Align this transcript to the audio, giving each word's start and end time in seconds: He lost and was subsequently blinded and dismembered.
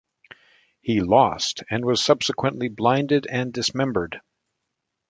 He 0.81 0.99
lost 1.01 1.61
and 1.69 1.85
was 1.85 2.03
subsequently 2.03 2.69
blinded 2.69 3.27
and 3.29 3.53
dismembered. 3.53 4.19